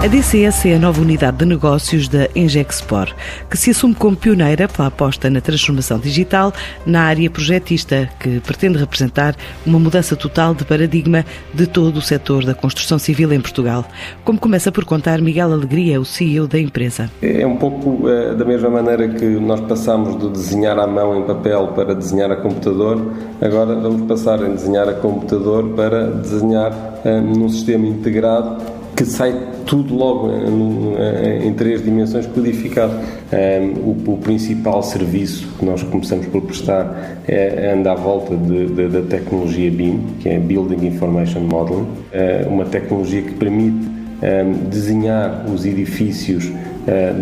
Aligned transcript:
A 0.00 0.06
DCS 0.06 0.66
é 0.66 0.76
a 0.76 0.78
nova 0.78 1.02
unidade 1.02 1.38
de 1.38 1.44
negócios 1.44 2.06
da 2.06 2.28
Engexpor, 2.32 3.12
que 3.50 3.56
se 3.56 3.70
assume 3.70 3.96
como 3.96 4.16
pioneira 4.16 4.68
pela 4.68 4.86
aposta 4.86 5.28
na 5.28 5.40
transformação 5.40 5.98
digital 5.98 6.52
na 6.86 7.02
área 7.02 7.28
projetista, 7.28 8.08
que 8.20 8.38
pretende 8.38 8.78
representar 8.78 9.34
uma 9.66 9.76
mudança 9.76 10.14
total 10.14 10.54
de 10.54 10.64
paradigma 10.64 11.24
de 11.52 11.66
todo 11.66 11.96
o 11.96 12.00
setor 12.00 12.44
da 12.44 12.54
construção 12.54 12.96
civil 12.96 13.32
em 13.32 13.40
Portugal. 13.40 13.84
Como 14.24 14.38
começa 14.38 14.70
por 14.70 14.84
contar 14.84 15.20
Miguel 15.20 15.52
Alegria, 15.52 16.00
o 16.00 16.04
CEO 16.04 16.46
da 16.46 16.60
empresa. 16.60 17.10
É 17.20 17.44
um 17.44 17.56
pouco 17.56 18.08
é, 18.08 18.36
da 18.36 18.44
mesma 18.44 18.70
maneira 18.70 19.08
que 19.08 19.24
nós 19.24 19.60
passamos 19.62 20.16
de 20.16 20.30
desenhar 20.30 20.78
à 20.78 20.86
mão 20.86 21.18
em 21.18 21.24
papel 21.24 21.72
para 21.74 21.92
desenhar 21.92 22.30
a 22.30 22.36
computador, 22.36 23.14
agora 23.40 23.74
vamos 23.74 24.06
passar 24.06 24.40
em 24.46 24.52
desenhar 24.52 24.88
a 24.88 24.94
computador 24.94 25.70
para 25.70 26.08
desenhar 26.12 26.72
é, 27.04 27.20
num 27.20 27.48
sistema 27.48 27.84
integrado 27.84 28.77
que 28.98 29.04
sai 29.04 29.32
tudo 29.64 29.94
logo 29.94 30.28
em, 30.28 31.54
três 31.54 31.84
dimensões 31.84 32.26
codificado. 32.26 32.94
Um, 33.32 33.90
o, 33.90 34.14
o, 34.14 34.16
principal 34.18 34.82
serviço 34.82 35.46
que 35.56 35.64
nós 35.64 35.84
começamos 35.84 36.26
por 36.26 36.42
prestar 36.42 37.20
é, 37.28 37.72
anda 37.72 37.92
à 37.92 37.94
volta 37.94 38.36
de, 38.36 38.66
de, 38.66 38.88
da 38.88 39.02
tecnologia 39.02 39.70
BIM, 39.70 40.00
que 40.18 40.28
é 40.28 40.38
Building 40.40 40.84
Information 40.84 41.42
Modeling, 41.42 41.82
uh, 41.82 42.48
uma 42.48 42.64
tecnologia 42.64 43.22
que 43.22 43.34
permite 43.34 43.86
um, 43.86 44.68
desenhar 44.68 45.46
os 45.48 45.64
edifícios 45.64 46.50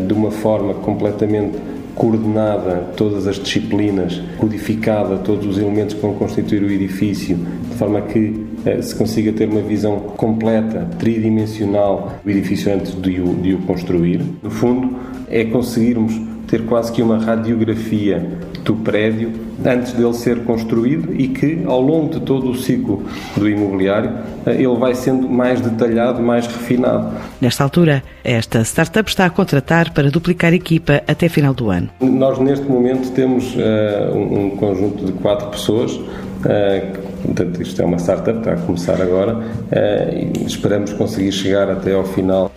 de 0.06 0.12
uma 0.14 0.30
forma 0.30 0.74
completamente 0.74 1.58
coordenada 1.96 2.84
todas 2.96 3.26
as 3.26 3.36
disciplinas, 3.36 4.22
codificada 4.38 5.16
todos 5.16 5.44
os 5.44 5.58
elementos 5.58 5.94
que 5.94 6.00
vão 6.00 6.14
constituir 6.14 6.62
o 6.62 6.70
edifício, 6.70 7.36
de 7.36 7.74
forma 7.74 8.02
que 8.02 8.18
eh, 8.18 8.55
se 8.82 8.94
consiga 8.94 9.32
ter 9.32 9.48
uma 9.48 9.62
visão 9.62 9.98
completa, 10.00 10.88
tridimensional 10.98 12.18
do 12.24 12.30
edifício 12.30 12.72
antes 12.72 12.94
de 12.94 13.20
o, 13.20 13.34
de 13.34 13.54
o 13.54 13.58
construir. 13.58 14.20
No 14.42 14.50
fundo, 14.50 14.96
é 15.28 15.44
conseguirmos 15.44 16.14
ter 16.46 16.64
quase 16.64 16.92
que 16.92 17.02
uma 17.02 17.18
radiografia 17.18 18.24
do 18.64 18.74
prédio 18.74 19.32
antes 19.64 19.92
dele 19.92 20.12
ser 20.14 20.44
construído 20.44 21.14
e 21.14 21.28
que 21.28 21.62
ao 21.66 21.80
longo 21.80 22.14
de 22.14 22.20
todo 22.20 22.50
o 22.50 22.56
ciclo 22.56 23.02
do 23.36 23.48
imobiliário 23.48 24.10
eh, 24.46 24.54
ele 24.54 24.76
vai 24.76 24.94
sendo 24.94 25.28
mais 25.28 25.60
detalhado, 25.60 26.22
mais 26.22 26.46
refinado. 26.46 27.12
Nesta 27.40 27.64
altura, 27.64 28.02
esta 28.22 28.60
startup 28.64 29.08
está 29.08 29.26
a 29.26 29.30
contratar 29.30 29.92
para 29.92 30.10
duplicar 30.10 30.52
a 30.52 30.56
equipa 30.56 31.02
até 31.06 31.28
final 31.28 31.54
do 31.54 31.70
ano. 31.70 31.88
Nós 32.00 32.38
neste 32.38 32.66
momento 32.66 33.10
temos 33.12 33.54
uh, 33.54 34.16
um, 34.16 34.50
conjunto 34.50 35.04
de 35.04 35.12
quatro 35.12 35.48
pessoas 35.48 35.92
uh, 35.92 37.15
Portanto, 37.26 37.60
isto 37.60 37.82
é 37.82 37.84
uma 37.84 37.98
startup, 37.98 38.38
está 38.38 38.52
a 38.52 38.56
começar 38.56 39.00
agora 39.02 39.42
eh, 39.72 40.28
e 40.38 40.46
esperamos 40.46 40.92
conseguir 40.92 41.32
chegar 41.32 41.68
até 41.68 41.92
ao 41.92 42.04
final 42.04 42.50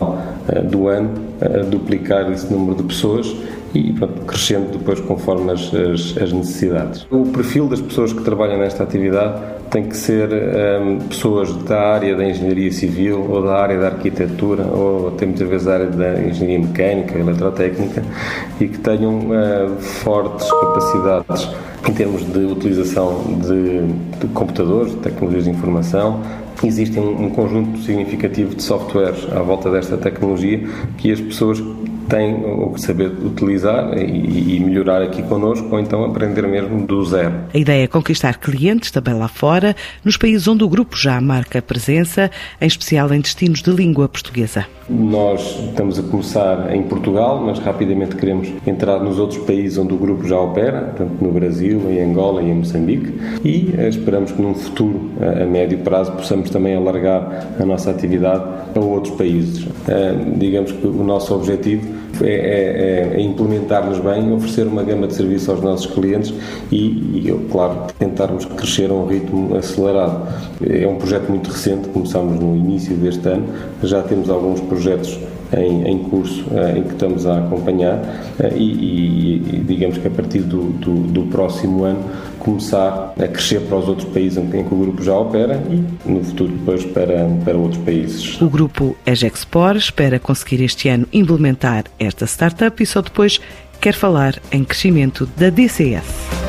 eh, 0.47 0.61
do 0.61 0.87
ano 0.87 1.09
a 1.41 1.63
duplicar 1.63 2.31
esse 2.31 2.51
número 2.51 2.75
de 2.75 2.83
pessoas 2.83 3.27
e 3.73 3.93
pronto, 3.93 4.21
crescendo 4.21 4.77
depois 4.77 4.99
conforme 5.01 5.51
as, 5.51 5.73
as, 5.73 6.17
as, 6.21 6.33
necessidades. 6.33 7.05
O 7.11 7.23
perfil 7.25 7.67
das 7.67 7.81
pessoas 7.81 8.13
que 8.13 8.21
trabalham 8.23 8.57
nesta 8.57 8.83
atividade 8.83 9.41
tem 9.69 9.83
que 9.83 9.95
ser 9.95 10.29
um, 10.81 10.97
pessoas 10.99 11.53
da 11.63 11.79
área 11.79 12.15
da 12.15 12.25
engenharia 12.25 12.71
civil 12.71 13.25
ou 13.29 13.43
da 13.43 13.55
área 13.61 13.79
da 13.79 13.87
arquitetura 13.87 14.63
ou 14.63 15.09
até 15.09 15.25
muitas 15.25 15.47
vezes 15.47 15.67
da 15.67 15.73
área 15.73 15.87
da 15.87 16.21
engenharia 16.21 16.59
mecânica, 16.59 17.19
eletrotécnica 17.19 18.03
e 18.59 18.67
que 18.67 18.79
tenham 18.79 19.19
uh, 19.19 19.79
fortes 19.79 20.49
capacidades 20.51 21.49
em 21.87 21.93
termos 21.93 22.23
de 22.23 22.39
utilização 22.39 23.39
de, 23.41 23.81
de 24.19 24.27
computadores, 24.33 24.91
de 24.91 24.97
tecnologias 24.97 25.45
de 25.45 25.51
informação, 25.51 26.21
existe 26.63 26.99
um, 26.99 27.25
um, 27.25 27.29
conjunto 27.29 27.79
significativo 27.79 28.53
de 28.53 28.61
softwares 28.61 29.25
à 29.31 29.41
volta 29.41 29.71
desta 29.71 29.97
tecnologia 29.97 30.67
que 30.97 31.11
as 31.11 31.21
pessoas 31.21 31.61
tem 32.09 32.33
o 32.43 32.71
que 32.71 32.81
saber 32.81 33.11
utilizar 33.23 33.97
e, 33.97 34.55
e, 34.55 34.59
melhorar 34.59 35.01
aqui 35.01 35.21
connosco, 35.23 35.67
ou 35.71 35.79
então 35.79 36.03
aprender 36.03 36.41
mesmo 36.47 36.85
do 36.85 37.05
zero. 37.05 37.33
A 37.53 37.57
ideia 37.57 37.83
é 37.83 37.87
conquistar 37.87 38.37
clientes 38.39 38.91
também 38.91 39.13
lá 39.13 39.27
fora, 39.27 39.75
nos 40.03 40.17
países 40.17 40.47
onde 40.47 40.63
o 40.63 40.69
grupo 40.69 40.97
já 40.97 41.21
marca 41.21 41.61
presença, 41.61 42.31
em 42.59 42.65
especial 42.67 43.13
em 43.13 43.21
destinos 43.21 43.61
de 43.61 43.71
língua 43.71 44.09
portuguesa. 44.09 44.65
Nós 44.89 45.59
estamos 45.67 45.99
a 45.99 46.03
começar 46.03 46.75
em 46.75 46.81
Portugal, 46.81 47.43
mas 47.45 47.59
rapidamente 47.59 48.15
queremos 48.15 48.51
entrar 48.65 48.99
nos 48.99 49.19
outros 49.19 49.39
países 49.45 49.77
onde 49.77 49.93
o 49.93 49.97
grupo 49.97 50.27
já 50.27 50.39
opera, 50.39 50.93
tanto 50.97 51.23
no 51.23 51.31
Brasil, 51.31 51.79
em 51.91 52.01
Angola 52.01 52.41
e 52.41 52.49
em 52.49 52.55
Moçambique, 52.55 53.13
e 53.45 53.71
eh, 53.77 53.87
esperamos 53.87 54.31
que 54.31 54.41
num 54.41 54.55
futuro, 54.55 55.11
a 55.21 55.45
médio 55.45 55.77
prazo, 55.79 56.11
possamos 56.13 56.49
também 56.49 56.75
alargar 56.75 57.53
a 57.59 57.65
nossa 57.65 57.91
atividade 57.91 58.43
a 58.75 58.79
outros 58.79 59.15
países. 59.15 59.67
Eh, 59.87 60.15
digamos 60.37 60.71
que 60.71 60.87
o 60.87 61.03
nosso 61.03 61.35
objetivo 61.35 61.98
é, 62.21 63.11
é, 63.13 63.17
é 63.17 63.21
implementar-nos 63.21 63.99
bem, 63.99 64.31
oferecer 64.33 64.67
uma 64.67 64.83
gama 64.83 65.07
de 65.07 65.13
serviços 65.15 65.49
aos 65.49 65.61
nossos 65.61 65.85
clientes 65.87 66.33
e, 66.71 66.77
e, 66.77 67.47
claro, 67.51 67.87
tentarmos 67.97 68.45
crescer 68.45 68.89
a 68.89 68.93
um 68.93 69.05
ritmo 69.05 69.55
acelerado. 69.55 70.27
É 70.67 70.87
um 70.87 70.95
projeto 70.95 71.29
muito 71.29 71.49
recente, 71.49 71.89
começámos 71.89 72.39
no 72.39 72.55
início 72.55 72.95
deste 72.95 73.27
ano, 73.27 73.47
já 73.83 74.01
temos 74.01 74.29
alguns 74.29 74.59
projetos 74.61 75.17
em, 75.55 75.87
em 75.87 75.99
curso 75.99 76.45
uh, 76.51 76.77
em 76.77 76.83
que 76.83 76.93
estamos 76.93 77.25
a 77.25 77.39
acompanhar 77.39 77.97
uh, 77.97 78.55
e, 78.55 78.63
e, 78.63 79.35
e, 79.35 79.59
digamos 79.65 79.97
que 79.97 80.07
a 80.07 80.11
partir 80.11 80.39
do, 80.39 80.71
do, 80.73 80.93
do, 81.07 81.23
próximo 81.23 81.83
ano 81.83 82.03
começar 82.39 83.13
a 83.17 83.27
crescer 83.27 83.61
para 83.61 83.77
os 83.77 83.87
outros 83.87 84.07
países 84.09 84.37
em 84.37 84.47
que, 84.47 84.57
em 84.57 84.63
que 84.63 84.73
o 84.73 84.77
grupo 84.77 85.03
já 85.03 85.17
opera 85.17 85.61
e 85.69 86.09
no 86.09 86.23
futuro 86.23 86.51
depois 86.51 86.85
para, 86.85 87.27
para 87.43 87.57
outros 87.57 87.81
países. 87.83 88.41
O 88.41 88.49
grupo 88.49 88.95
Egexpor 89.05 89.75
espera 89.75 90.19
conseguir 90.19 90.63
este 90.63 90.89
ano 90.89 91.07
implementar 91.11 91.85
esta 91.99 92.25
startup 92.25 92.81
e 92.81 92.85
só 92.85 93.01
depois 93.01 93.39
quer 93.79 93.93
falar 93.93 94.39
em 94.51 94.63
crescimento 94.63 95.27
da 95.37 95.49
DCS. 95.49 96.48